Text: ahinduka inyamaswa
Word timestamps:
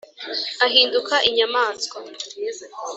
ahinduka 0.65 1.15
inyamaswa 1.29 1.97